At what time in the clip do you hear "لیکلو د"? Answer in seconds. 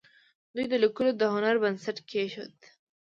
0.83-1.21